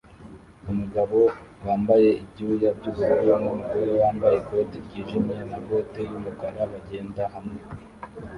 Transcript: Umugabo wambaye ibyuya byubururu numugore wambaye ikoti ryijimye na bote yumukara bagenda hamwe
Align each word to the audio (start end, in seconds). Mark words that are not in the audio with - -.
Umugabo 0.71 1.17
wambaye 1.67 2.09
ibyuya 2.23 2.69
byubururu 2.77 3.31
numugore 3.43 3.91
wambaye 4.01 4.35
ikoti 4.41 4.77
ryijimye 4.85 5.35
na 5.49 5.57
bote 5.65 5.99
yumukara 6.11 6.61
bagenda 6.71 7.23
hamwe 7.33 7.59